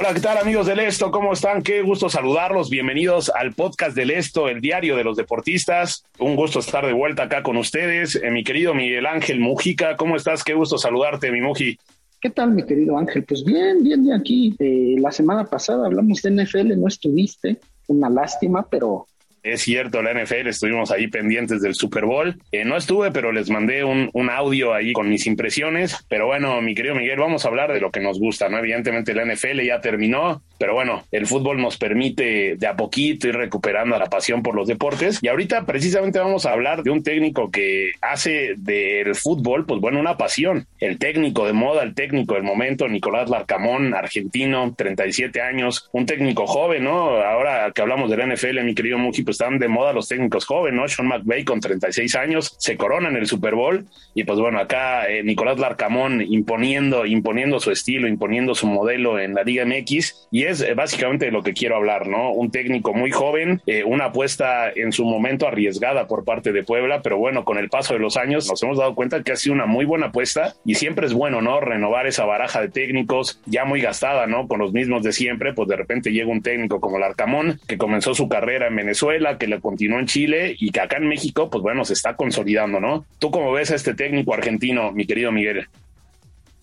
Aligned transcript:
Hola, 0.00 0.14
¿qué 0.14 0.20
tal 0.20 0.38
amigos 0.38 0.66
del 0.66 0.80
Esto? 0.80 1.10
¿Cómo 1.10 1.34
están? 1.34 1.62
Qué 1.62 1.82
gusto 1.82 2.08
saludarlos. 2.08 2.70
Bienvenidos 2.70 3.30
al 3.34 3.52
podcast 3.52 3.94
del 3.94 4.10
Esto, 4.10 4.48
el 4.48 4.62
diario 4.62 4.96
de 4.96 5.04
los 5.04 5.14
deportistas. 5.14 6.06
Un 6.18 6.36
gusto 6.36 6.60
estar 6.60 6.86
de 6.86 6.94
vuelta 6.94 7.24
acá 7.24 7.42
con 7.42 7.58
ustedes. 7.58 8.14
Eh, 8.14 8.30
mi 8.30 8.42
querido 8.42 8.72
Miguel 8.72 9.04
Ángel 9.04 9.40
Mujica, 9.40 9.96
¿cómo 9.98 10.16
estás? 10.16 10.42
Qué 10.42 10.54
gusto 10.54 10.78
saludarte, 10.78 11.30
mi 11.30 11.42
Muji. 11.42 11.78
¿Qué 12.18 12.30
tal, 12.30 12.52
mi 12.52 12.64
querido 12.64 12.96
Ángel? 12.96 13.24
Pues 13.24 13.44
bien, 13.44 13.82
bien 13.82 14.02
de 14.06 14.14
aquí. 14.14 14.56
Eh, 14.58 14.94
la 14.98 15.12
semana 15.12 15.44
pasada 15.44 15.84
hablamos 15.84 16.22
de 16.22 16.30
NFL, 16.30 16.80
no 16.80 16.88
estuviste. 16.88 17.58
Una 17.88 18.08
lástima, 18.08 18.66
pero 18.70 19.06
es 19.42 19.62
cierto, 19.62 20.02
la 20.02 20.12
NFL, 20.12 20.48
estuvimos 20.48 20.90
ahí 20.90 21.08
pendientes 21.08 21.62
del 21.62 21.74
Super 21.74 22.04
Bowl. 22.04 22.36
Eh, 22.52 22.64
no 22.64 22.76
estuve, 22.76 23.10
pero 23.10 23.32
les 23.32 23.50
mandé 23.50 23.84
un, 23.84 24.10
audio 24.30 24.74
ahí 24.74 24.92
con 24.92 25.08
mis 25.08 25.26
impresiones. 25.26 26.04
Pero 26.08 26.26
bueno, 26.26 26.60
mi 26.62 26.74
querido 26.74 26.94
Miguel, 26.94 27.18
vamos 27.18 27.44
a 27.44 27.48
hablar 27.48 27.72
de 27.72 27.80
lo 27.80 27.90
que 27.90 28.00
nos 28.00 28.18
gusta, 28.18 28.48
¿no? 28.48 28.58
Evidentemente 28.58 29.14
la 29.14 29.24
NFL 29.24 29.60
ya 29.62 29.80
terminó, 29.80 30.42
pero 30.58 30.74
bueno, 30.74 31.04
el 31.10 31.26
fútbol 31.26 31.60
nos 31.60 31.78
permite 31.78 32.56
de 32.56 32.66
a 32.66 32.76
poquito 32.76 33.26
ir 33.26 33.34
recuperando 33.34 33.98
la 33.98 34.06
pasión 34.06 34.42
por 34.42 34.54
los 34.54 34.68
deportes. 34.68 35.18
Y 35.22 35.28
ahorita 35.28 35.66
precisamente 35.66 36.18
vamos 36.18 36.46
a 36.46 36.52
hablar 36.52 36.82
de 36.82 36.90
un 36.90 37.02
técnico 37.02 37.50
que 37.50 37.92
hace 38.02 38.54
del 38.56 39.14
fútbol, 39.14 39.66
pues 39.66 39.80
bueno, 39.80 39.98
una 39.98 40.16
pasión. 40.16 40.66
El 40.78 40.98
técnico 40.98 41.46
de 41.46 41.54
moda, 41.54 41.82
el 41.82 41.94
técnico 41.94 42.34
del 42.34 42.44
momento, 42.44 42.88
Nicolás 42.88 43.30
Larcamón, 43.30 43.94
argentino, 43.94 44.74
37 44.76 45.40
años, 45.40 45.88
un 45.92 46.06
técnico 46.06 46.46
joven, 46.46 46.84
¿no? 46.84 47.16
Ahora 47.20 47.72
que 47.74 47.82
hablamos 47.82 48.10
de 48.10 48.16
la 48.18 48.26
NFL, 48.26 48.62
mi 48.62 48.74
querido 48.74 48.98
Muji, 48.98 49.24
pues 49.30 49.40
están 49.40 49.60
de 49.60 49.68
moda 49.68 49.92
los 49.92 50.08
técnicos 50.08 50.44
jóvenes, 50.44 50.80
¿no? 50.80 50.88
Sean 50.88 51.06
McVay 51.06 51.44
con 51.44 51.60
36 51.60 52.16
años 52.16 52.56
se 52.58 52.76
corona 52.76 53.10
en 53.10 53.16
el 53.16 53.28
Super 53.28 53.54
Bowl 53.54 53.86
y 54.12 54.24
pues 54.24 54.40
bueno, 54.40 54.58
acá 54.58 55.08
eh, 55.08 55.22
Nicolás 55.22 55.60
Larcamón 55.60 56.20
imponiendo, 56.20 57.06
imponiendo 57.06 57.60
su 57.60 57.70
estilo, 57.70 58.08
imponiendo 58.08 58.56
su 58.56 58.66
modelo 58.66 59.20
en 59.20 59.34
la 59.34 59.44
Liga 59.44 59.64
MX 59.64 60.28
y 60.32 60.44
es 60.46 60.62
eh, 60.62 60.74
básicamente 60.74 61.26
de 61.26 61.30
lo 61.30 61.44
que 61.44 61.52
quiero 61.52 61.76
hablar, 61.76 62.08
¿no? 62.08 62.32
Un 62.32 62.50
técnico 62.50 62.92
muy 62.92 63.12
joven, 63.12 63.62
eh, 63.68 63.84
una 63.84 64.06
apuesta 64.06 64.68
en 64.74 64.90
su 64.90 65.04
momento 65.04 65.46
arriesgada 65.46 66.08
por 66.08 66.24
parte 66.24 66.50
de 66.50 66.64
Puebla, 66.64 67.00
pero 67.00 67.16
bueno, 67.16 67.44
con 67.44 67.56
el 67.56 67.68
paso 67.68 67.94
de 67.94 68.00
los 68.00 68.16
años 68.16 68.48
nos 68.50 68.60
hemos 68.64 68.78
dado 68.78 68.96
cuenta 68.96 69.22
que 69.22 69.30
ha 69.30 69.36
sido 69.36 69.54
una 69.54 69.66
muy 69.66 69.84
buena 69.84 70.06
apuesta 70.06 70.54
y 70.64 70.74
siempre 70.74 71.06
es 71.06 71.12
bueno, 71.12 71.40
¿no? 71.40 71.60
Renovar 71.60 72.08
esa 72.08 72.24
baraja 72.24 72.60
de 72.60 72.68
técnicos 72.68 73.40
ya 73.46 73.64
muy 73.64 73.80
gastada, 73.80 74.26
¿no? 74.26 74.48
Con 74.48 74.58
los 74.58 74.72
mismos 74.72 75.04
de 75.04 75.12
siempre, 75.12 75.52
pues 75.54 75.68
de 75.68 75.76
repente 75.76 76.10
llega 76.10 76.32
un 76.32 76.42
técnico 76.42 76.80
como 76.80 76.98
Larcamón 76.98 77.60
que 77.68 77.78
comenzó 77.78 78.12
su 78.12 78.28
carrera 78.28 78.66
en 78.66 78.74
Venezuela, 78.80 79.19
que 79.38 79.46
le 79.46 79.60
continuó 79.60 79.98
en 79.98 80.06
Chile 80.06 80.56
y 80.58 80.70
que 80.70 80.80
acá 80.80 80.96
en 80.96 81.08
México, 81.08 81.48
pues 81.50 81.62
bueno, 81.62 81.84
se 81.84 81.92
está 81.92 82.16
consolidando, 82.16 82.80
¿no? 82.80 83.04
¿Tú 83.18 83.30
cómo 83.30 83.52
ves 83.52 83.70
a 83.70 83.76
este 83.76 83.94
técnico 83.94 84.34
argentino, 84.34 84.92
mi 84.92 85.06
querido 85.06 85.30
Miguel? 85.32 85.66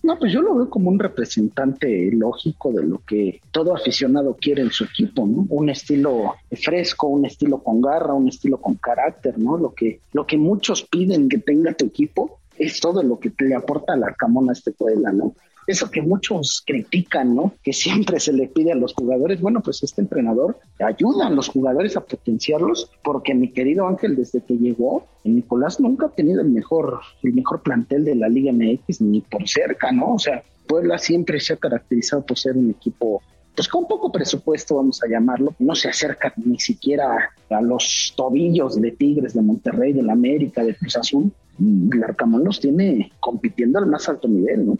No, 0.02 0.18
pues 0.18 0.32
yo 0.32 0.40
lo 0.40 0.54
veo 0.54 0.70
como 0.70 0.90
un 0.90 0.98
representante 0.98 2.10
lógico 2.12 2.72
de 2.72 2.84
lo 2.84 2.98
que 3.00 3.40
todo 3.50 3.74
aficionado 3.74 4.36
quiere 4.40 4.62
en 4.62 4.70
su 4.70 4.84
equipo, 4.84 5.26
¿no? 5.26 5.46
Un 5.48 5.70
estilo 5.70 6.36
fresco, 6.52 7.08
un 7.08 7.26
estilo 7.26 7.62
con 7.62 7.80
garra, 7.80 8.14
un 8.14 8.28
estilo 8.28 8.58
con 8.58 8.76
carácter, 8.76 9.38
¿no? 9.38 9.58
Lo 9.58 9.74
que, 9.74 10.00
lo 10.12 10.26
que 10.26 10.38
muchos 10.38 10.84
piden 10.84 11.28
que 11.28 11.38
tenga 11.38 11.74
tu 11.74 11.86
equipo 11.86 12.38
es 12.56 12.80
todo 12.80 13.02
lo 13.02 13.18
que 13.18 13.32
le 13.38 13.54
aporta 13.54 13.92
al 13.92 14.04
Arcamón 14.04 14.48
a 14.48 14.52
este 14.52 14.72
Puebla, 14.72 15.12
¿no? 15.12 15.34
Eso 15.68 15.90
que 15.90 16.02
muchos 16.02 16.62
critican, 16.66 17.34
¿no? 17.34 17.52
Que 17.62 17.72
siempre 17.72 18.18
se 18.20 18.32
le 18.32 18.48
pide 18.48 18.72
a 18.72 18.74
los 18.74 18.94
jugadores, 18.94 19.40
bueno, 19.40 19.60
pues 19.60 19.82
este 19.82 20.00
entrenador 20.00 20.58
ayuda 20.80 21.26
a 21.26 21.30
los 21.30 21.48
jugadores 21.48 21.96
a 21.96 22.00
potenciarlos, 22.00 22.90
porque 23.04 23.34
mi 23.34 23.52
querido 23.52 23.86
Ángel, 23.86 24.16
desde 24.16 24.40
que 24.40 24.56
llegó, 24.56 25.06
Nicolás 25.24 25.78
nunca 25.78 26.06
ha 26.06 26.10
tenido 26.10 26.40
el 26.40 26.48
mejor, 26.48 27.00
el 27.22 27.34
mejor 27.34 27.62
plantel 27.62 28.04
de 28.04 28.14
la 28.14 28.28
Liga 28.28 28.52
MX, 28.52 29.02
ni 29.02 29.20
por 29.20 29.46
cerca, 29.46 29.92
¿no? 29.92 30.14
O 30.14 30.18
sea, 30.18 30.42
Puebla 30.66 30.98
siempre 30.98 31.38
se 31.38 31.52
ha 31.52 31.56
caracterizado 31.56 32.24
por 32.24 32.38
ser 32.38 32.56
un 32.56 32.70
equipo 32.70 33.22
pues 33.58 33.66
con 33.66 33.88
poco 33.88 34.12
presupuesto, 34.12 34.76
vamos 34.76 35.02
a 35.02 35.08
llamarlo, 35.08 35.52
no 35.58 35.74
se 35.74 35.88
acerca 35.88 36.32
ni 36.36 36.60
siquiera 36.60 37.30
a 37.50 37.60
los 37.60 38.14
tobillos 38.16 38.80
de 38.80 38.92
Tigres, 38.92 39.34
de 39.34 39.42
Monterrey, 39.42 39.92
de 39.92 40.04
la 40.04 40.12
América, 40.12 40.62
de 40.62 40.76
Cruz 40.76 40.96
Azul. 40.96 41.32
Y 41.58 41.90
Arcamón 42.00 42.44
los 42.44 42.60
tiene 42.60 43.10
compitiendo 43.18 43.80
al 43.80 43.86
más 43.86 44.08
alto 44.08 44.28
nivel, 44.28 44.64
¿no? 44.64 44.78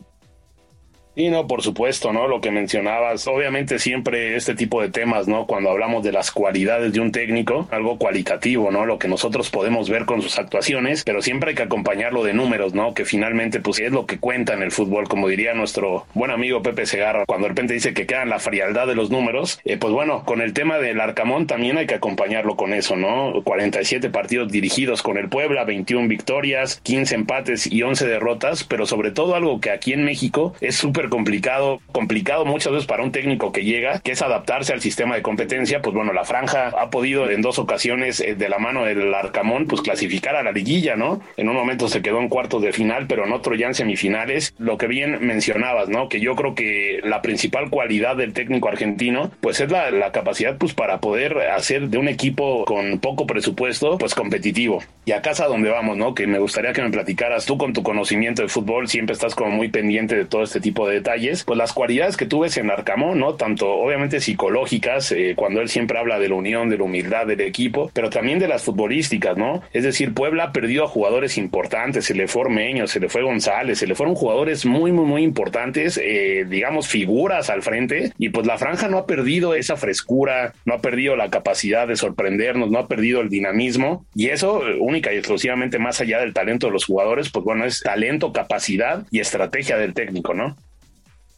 Y 1.18 1.30
no, 1.30 1.48
por 1.48 1.62
supuesto, 1.62 2.12
¿no? 2.12 2.28
Lo 2.28 2.40
que 2.40 2.52
mencionabas, 2.52 3.26
obviamente 3.26 3.80
siempre 3.80 4.36
este 4.36 4.54
tipo 4.54 4.80
de 4.80 4.88
temas, 4.88 5.26
¿no? 5.26 5.48
Cuando 5.48 5.68
hablamos 5.68 6.04
de 6.04 6.12
las 6.12 6.30
cualidades 6.30 6.92
de 6.92 7.00
un 7.00 7.10
técnico, 7.10 7.66
algo 7.72 7.98
cualitativo, 7.98 8.70
¿no? 8.70 8.86
Lo 8.86 9.00
que 9.00 9.08
nosotros 9.08 9.50
podemos 9.50 9.90
ver 9.90 10.04
con 10.04 10.22
sus 10.22 10.38
actuaciones, 10.38 11.02
pero 11.02 11.20
siempre 11.20 11.50
hay 11.50 11.56
que 11.56 11.64
acompañarlo 11.64 12.22
de 12.22 12.34
números, 12.34 12.72
¿no? 12.72 12.94
Que 12.94 13.04
finalmente, 13.04 13.58
pues 13.58 13.80
es 13.80 13.90
lo 13.90 14.06
que 14.06 14.20
cuenta 14.20 14.54
en 14.54 14.62
el 14.62 14.70
fútbol, 14.70 15.08
como 15.08 15.26
diría 15.26 15.54
nuestro 15.54 16.06
buen 16.14 16.30
amigo 16.30 16.62
Pepe 16.62 16.86
Segarra, 16.86 17.26
cuando 17.26 17.46
de 17.46 17.48
repente 17.48 17.74
dice 17.74 17.94
que 17.94 18.06
quedan 18.06 18.28
la 18.28 18.38
frialdad 18.38 18.86
de 18.86 18.94
los 18.94 19.10
números, 19.10 19.58
eh, 19.64 19.76
pues 19.76 19.92
bueno, 19.92 20.22
con 20.24 20.40
el 20.40 20.52
tema 20.52 20.78
del 20.78 21.00
Arcamón 21.00 21.48
también 21.48 21.78
hay 21.78 21.88
que 21.88 21.96
acompañarlo 21.96 22.54
con 22.54 22.72
eso, 22.72 22.94
¿no? 22.94 23.42
47 23.42 24.08
partidos 24.10 24.52
dirigidos 24.52 25.02
con 25.02 25.18
el 25.18 25.28
Puebla, 25.28 25.64
21 25.64 26.06
victorias, 26.06 26.80
15 26.84 27.16
empates 27.16 27.66
y 27.66 27.82
11 27.82 28.06
derrotas, 28.06 28.62
pero 28.62 28.86
sobre 28.86 29.10
todo 29.10 29.34
algo 29.34 29.60
que 29.60 29.72
aquí 29.72 29.92
en 29.92 30.04
México 30.04 30.54
es 30.60 30.76
súper 30.76 31.07
complicado, 31.08 31.80
complicado 31.92 32.44
muchas 32.44 32.72
veces 32.72 32.86
para 32.86 33.02
un 33.02 33.12
técnico 33.12 33.52
que 33.52 33.64
llega, 33.64 34.00
que 34.00 34.12
es 34.12 34.22
adaptarse 34.22 34.72
al 34.72 34.80
sistema 34.80 35.14
de 35.14 35.22
competencia, 35.22 35.80
pues 35.82 35.94
bueno, 35.94 36.12
la 36.12 36.24
franja 36.24 36.68
ha 36.68 36.90
podido 36.90 37.30
en 37.30 37.42
dos 37.42 37.58
ocasiones 37.58 38.20
eh, 38.20 38.34
de 38.34 38.48
la 38.48 38.58
mano 38.58 38.84
del 38.84 39.12
Arcamón, 39.14 39.66
pues 39.66 39.82
clasificar 39.82 40.36
a 40.36 40.42
la 40.42 40.52
liguilla, 40.52 40.96
¿no? 40.96 41.20
En 41.36 41.48
un 41.48 41.54
momento 41.54 41.88
se 41.88 42.02
quedó 42.02 42.20
en 42.20 42.28
cuartos 42.28 42.62
de 42.62 42.72
final, 42.72 43.06
pero 43.06 43.24
en 43.24 43.32
otro 43.32 43.54
ya 43.54 43.66
en 43.66 43.74
semifinales. 43.74 44.54
Lo 44.58 44.78
que 44.78 44.86
bien 44.86 45.18
mencionabas, 45.26 45.88
¿no? 45.88 46.08
Que 46.08 46.20
yo 46.20 46.34
creo 46.34 46.54
que 46.54 47.00
la 47.02 47.22
principal 47.22 47.70
cualidad 47.70 48.16
del 48.16 48.32
técnico 48.32 48.68
argentino, 48.68 49.30
pues 49.40 49.60
es 49.60 49.70
la, 49.70 49.90
la 49.90 50.12
capacidad, 50.12 50.56
pues 50.56 50.74
para 50.74 51.00
poder 51.00 51.38
hacer 51.50 51.88
de 51.88 51.98
un 51.98 52.08
equipo 52.08 52.64
con 52.64 52.98
poco 52.98 53.26
presupuesto, 53.26 53.98
pues 53.98 54.14
competitivo. 54.14 54.82
Y 55.04 55.12
a 55.12 55.22
casa 55.22 55.46
donde 55.46 55.70
vamos, 55.70 55.96
¿no? 55.96 56.14
Que 56.14 56.26
me 56.26 56.38
gustaría 56.38 56.72
que 56.72 56.82
me 56.82 56.90
platicaras 56.90 57.46
tú 57.46 57.58
con 57.58 57.72
tu 57.72 57.82
conocimiento 57.82 58.42
de 58.42 58.48
fútbol, 58.48 58.88
siempre 58.88 59.14
estás 59.14 59.34
como 59.34 59.50
muy 59.50 59.68
pendiente 59.68 60.16
de 60.16 60.24
todo 60.24 60.42
este 60.42 60.60
tipo 60.60 60.88
de 60.88 60.97
detalles, 60.98 61.44
pues 61.44 61.56
las 61.56 61.72
cualidades 61.72 62.16
que 62.16 62.26
tú 62.26 62.40
ves 62.40 62.56
en 62.56 62.70
Arcamón, 62.70 63.18
¿no? 63.18 63.34
Tanto 63.34 63.70
obviamente 63.70 64.20
psicológicas, 64.20 65.12
eh, 65.12 65.34
cuando 65.36 65.60
él 65.60 65.68
siempre 65.68 65.98
habla 65.98 66.18
de 66.18 66.28
la 66.28 66.34
unión, 66.34 66.68
de 66.68 66.78
la 66.78 66.84
humildad 66.84 67.26
del 67.26 67.40
equipo, 67.40 67.90
pero 67.92 68.10
también 68.10 68.38
de 68.38 68.48
las 68.48 68.62
futbolísticas, 68.62 69.36
¿no? 69.36 69.62
Es 69.72 69.84
decir, 69.84 70.14
Puebla 70.14 70.44
ha 70.44 70.52
perdido 70.52 70.84
a 70.84 70.88
jugadores 70.88 71.38
importantes, 71.38 72.04
se 72.04 72.14
le 72.14 72.28
fue 72.28 72.42
Ormeño, 72.42 72.86
se 72.86 73.00
le 73.00 73.08
fue 73.08 73.22
González, 73.22 73.78
se 73.78 73.86
le 73.86 73.94
fueron 73.94 74.14
jugadores 74.14 74.66
muy, 74.66 74.92
muy, 74.92 75.04
muy 75.04 75.22
importantes, 75.22 76.00
eh, 76.02 76.44
digamos, 76.48 76.88
figuras 76.88 77.50
al 77.50 77.62
frente, 77.62 78.12
y 78.18 78.30
pues 78.30 78.46
la 78.46 78.58
franja 78.58 78.88
no 78.88 78.98
ha 78.98 79.06
perdido 79.06 79.54
esa 79.54 79.76
frescura, 79.76 80.52
no 80.64 80.74
ha 80.74 80.80
perdido 80.80 81.16
la 81.16 81.30
capacidad 81.30 81.86
de 81.86 81.96
sorprendernos, 81.96 82.70
no 82.70 82.78
ha 82.78 82.88
perdido 82.88 83.20
el 83.20 83.28
dinamismo, 83.28 84.06
y 84.14 84.28
eso 84.28 84.66
eh, 84.66 84.76
única 84.78 85.12
y 85.12 85.16
exclusivamente 85.16 85.78
más 85.78 86.00
allá 86.00 86.20
del 86.20 86.34
talento 86.34 86.66
de 86.66 86.72
los 86.72 86.84
jugadores, 86.84 87.30
pues 87.30 87.44
bueno, 87.44 87.64
es 87.64 87.80
talento, 87.80 88.32
capacidad 88.32 89.06
y 89.10 89.20
estrategia 89.20 89.76
del 89.76 89.94
técnico, 89.94 90.34
¿no? 90.34 90.56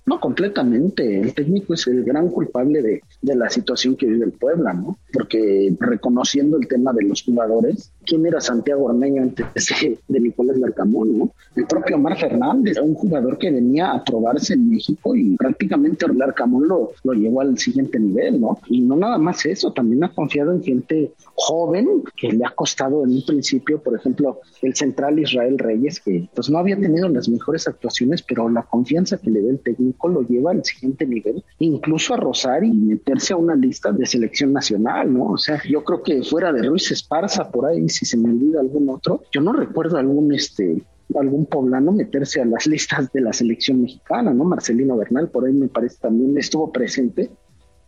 No, 0.06 0.20
completamente. 0.20 1.20
El 1.20 1.34
técnico 1.34 1.74
es 1.74 1.86
el 1.86 2.04
gran 2.04 2.28
culpable 2.30 2.82
de, 2.82 3.02
de, 3.22 3.34
la 3.34 3.48
situación 3.48 3.96
que 3.96 4.06
vive 4.06 4.24
el 4.24 4.32
Puebla, 4.32 4.72
¿no? 4.72 4.98
Porque 5.12 5.74
reconociendo 5.78 6.56
el 6.56 6.68
tema 6.68 6.92
de 6.92 7.04
los 7.04 7.22
jugadores, 7.22 7.92
quién 8.04 8.26
era 8.26 8.40
Santiago 8.40 8.84
Ormeño 8.84 9.22
antes 9.22 9.46
de, 10.08 10.20
Nicolás 10.20 10.58
Larcamón, 10.58 11.18
¿no? 11.18 11.30
El 11.56 11.66
propio 11.66 11.96
Omar 11.96 12.18
Fernández, 12.18 12.78
un 12.78 12.94
jugador 12.94 13.38
que 13.38 13.50
venía 13.50 13.92
a 13.92 14.04
probarse 14.04 14.54
en 14.54 14.70
México 14.70 15.14
y 15.14 15.36
prácticamente 15.36 16.06
Larcamón 16.12 16.68
lo, 16.68 16.92
lo 17.04 17.12
llevó 17.12 17.40
al 17.40 17.58
siguiente 17.58 17.98
nivel, 17.98 18.40
¿no? 18.40 18.58
Y 18.68 18.80
no 18.80 18.96
nada 18.96 19.18
más 19.18 19.44
eso, 19.46 19.72
también 19.72 20.04
ha 20.04 20.12
confiado 20.12 20.52
en 20.52 20.62
gente 20.62 21.12
joven 21.34 22.02
que 22.16 22.32
le 22.32 22.44
ha 22.44 22.50
costado 22.50 23.04
en 23.04 23.10
un 23.10 23.24
principio, 23.24 23.82
por 23.82 23.96
ejemplo, 23.96 24.40
el 24.62 24.74
central 24.74 25.18
Israel 25.18 25.58
Reyes, 25.58 26.00
que 26.00 26.28
pues 26.34 26.50
no 26.50 26.58
había 26.58 26.78
tenido 26.78 27.08
las 27.08 27.28
mejores 27.28 27.66
actuaciones, 27.66 28.22
pero 28.22 28.48
la 28.48 28.62
confianza 28.62 29.18
que 29.18 29.30
le 29.30 29.42
da 29.42 29.50
el 29.50 29.60
técnico 29.60 30.08
lo 30.08 30.22
lleva 30.22 30.50
al 30.50 30.64
siguiente 30.64 31.06
nivel, 31.06 31.42
incluso 31.58 32.14
a 32.14 32.18
rozar 32.18 32.64
y 32.64 32.72
meterse 33.10 33.32
a 33.32 33.36
una 33.36 33.56
lista 33.56 33.90
de 33.90 34.06
selección 34.06 34.52
nacional, 34.52 35.12
¿no? 35.12 35.32
O 35.32 35.38
sea, 35.38 35.60
yo 35.68 35.82
creo 35.82 36.02
que 36.02 36.22
fuera 36.22 36.52
de 36.52 36.62
Ruiz 36.62 36.90
Esparza 36.92 37.50
por 37.50 37.66
ahí, 37.66 37.88
si 37.88 38.06
se 38.06 38.16
me 38.16 38.30
olvida 38.30 38.60
algún 38.60 38.88
otro, 38.88 39.22
yo 39.32 39.40
no 39.40 39.52
recuerdo 39.52 39.96
algún 39.96 40.32
este 40.32 40.82
algún 41.16 41.46
poblano 41.46 41.90
meterse 41.90 42.40
a 42.40 42.44
las 42.44 42.66
listas 42.68 43.12
de 43.12 43.20
la 43.20 43.32
selección 43.32 43.82
mexicana, 43.82 44.32
¿no? 44.32 44.44
Marcelino 44.44 44.96
Bernal 44.96 45.28
por 45.28 45.44
ahí 45.44 45.52
me 45.52 45.66
parece 45.66 45.96
también 46.00 46.38
estuvo 46.38 46.70
presente, 46.70 47.30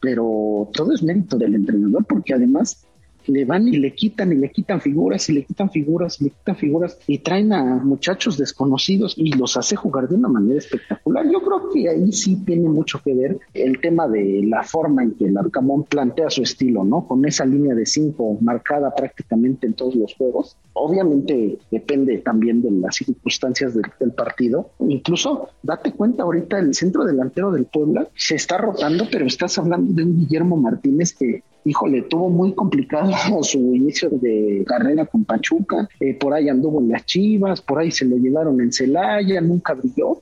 pero 0.01 0.69
todo 0.73 0.93
es 0.93 1.05
mérito 1.05 1.39
del 1.39 1.55
entrenador 1.55 2.05
porque 2.05 2.35
además 2.35 2.85
le 3.27 3.45
van 3.45 3.69
y 3.69 3.77
le 3.77 3.95
quitan 3.95 4.33
y 4.33 4.37
le 4.37 4.51
quitan 4.51 4.81
figuras 4.81 5.29
y 5.29 5.33
le 5.33 5.45
quitan 5.45 5.71
figuras 5.71 6.21
y 6.21 6.25
le 6.25 6.31
quitan 6.31 6.57
figuras 6.57 6.99
y 7.07 7.19
traen 7.19 7.53
a 7.53 7.77
muchachos 7.77 8.39
desconocidos 8.39 9.15
y 9.17 9.33
los 9.33 9.57
hace 9.57 9.77
jugar 9.77 10.09
de 10.09 10.17
una 10.17 10.29
manera 10.29 10.59
espectacular. 10.59 11.25
Yo 11.31 11.41
creo 11.41 11.71
que 11.71 11.89
ahí 11.89 12.13
sí 12.13 12.37
tiene 12.45 12.69
mucho 12.69 13.01
que 13.03 13.15
ver 13.15 13.39
el 13.55 13.81
tema 13.81 14.09
de 14.09 14.43
la 14.45 14.63
forma 14.63 15.03
en 15.03 15.13
que 15.13 15.27
el 15.27 15.37
Arcamón 15.37 15.85
plantea 15.85 16.31
su 16.31 16.43
estilo, 16.43 16.85
¿no? 16.85 17.07
Con 17.07 17.25
esa 17.25 17.45
línea 17.45 17.75
de 17.75 17.87
cinco 17.87 18.39
marcada 18.41 18.95
prácticamente 18.95 19.67
en 19.67 19.75
todos 19.75 19.95
los 19.95 20.15
juegos. 20.15 20.57
Obviamente 20.75 21.59
depende 21.71 22.19
también 22.19 22.63
de 22.63 22.71
las 22.71 22.97
circunstancias 22.97 23.75
del, 23.75 23.85
del 24.01 24.13
partido. 24.13 24.71
Incluso 24.81 25.49
date 25.63 25.93
cuenta 25.93 26.23
ahorita 26.23 26.59
el 26.59 26.75
centro 26.75 27.05
delantero 27.05 27.51
del 27.53 27.67
Puebla 27.67 28.09
se 28.15 28.35
está 28.35 28.59
rotando, 28.59 29.07
pero 29.11 29.27
estás 29.27 29.59
hablando 29.59 29.93
de 29.93 30.05
un 30.05 30.19
Guillermo 30.19 30.57
Martínez 30.57 31.15
que 31.15 31.43
híjole, 31.65 32.03
tuvo 32.03 32.29
muy 32.31 32.55
complicado 32.55 33.13
su 33.43 33.59
inicio 33.75 34.11
de 34.11 34.65
carrera 34.67 35.07
con 35.07 35.25
Pachuca, 35.25 35.89
eh, 36.01 36.15
por 36.15 36.35
ahí 36.35 36.49
anduvo 36.49 36.81
en 36.81 36.91
las 36.91 37.07
Chivas, 37.07 37.61
por 37.61 37.79
ahí 37.79 37.91
se 37.91 38.05
lo 38.05 38.17
llevaron 38.17 38.61
en 38.61 38.73
Celaya, 38.73 39.41
nunca 39.41 39.75
brilló, 39.75 40.21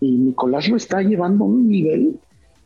y 0.00 0.10
Nicolás 0.12 0.68
lo 0.68 0.76
está 0.76 1.00
llevando 1.00 1.44
a 1.44 1.48
un 1.48 1.68
nivel 1.68 2.18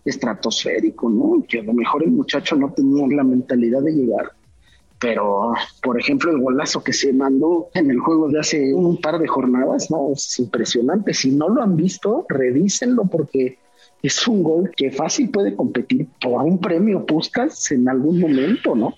estratosférico, 0.04 1.10
¿no? 1.10 1.44
Que 1.46 1.60
a 1.60 1.62
lo 1.62 1.74
mejor 1.74 2.04
el 2.04 2.12
muchacho 2.12 2.56
no 2.56 2.72
tenía 2.72 3.06
la 3.08 3.24
mentalidad 3.24 3.82
de 3.82 3.92
llegar, 3.92 4.32
pero 4.98 5.52
por 5.82 6.00
ejemplo 6.00 6.30
el 6.30 6.40
golazo 6.40 6.82
que 6.82 6.92
se 6.92 7.12
mandó 7.12 7.68
en 7.74 7.90
el 7.90 7.98
juego 7.98 8.28
de 8.28 8.40
hace 8.40 8.72
un 8.72 9.00
par 9.00 9.18
de 9.18 9.26
jornadas, 9.26 9.90
no, 9.90 10.12
es 10.12 10.38
impresionante. 10.38 11.12
Si 11.12 11.32
no 11.32 11.48
lo 11.48 11.62
han 11.62 11.76
visto, 11.76 12.24
revísenlo 12.28 13.04
porque 13.04 13.58
es 14.06 14.28
un 14.28 14.42
gol 14.42 14.70
que 14.76 14.90
fácil 14.90 15.30
puede 15.30 15.54
competir 15.54 16.06
por 16.20 16.42
un 16.42 16.60
premio 16.60 17.04
Puskas 17.04 17.72
en 17.72 17.88
algún 17.88 18.20
momento, 18.20 18.74
¿no? 18.74 18.94